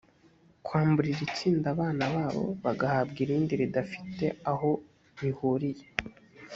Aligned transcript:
kwambura 0.65 1.07
iri 1.13 1.25
tsinda 1.35 1.67
abana 1.73 2.03
babo 2.13 2.45
bagahabwa 2.63 3.17
irindi 3.25 3.53
ridafite 3.61 4.25
aho 4.51 4.69
bihuriye 5.19 5.85